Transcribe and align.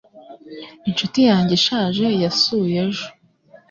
Inshuti 0.89 1.19
yanjye 1.29 1.53
ishaje 1.59 2.05
yasuye 2.23 2.77
ejo. 2.85 3.05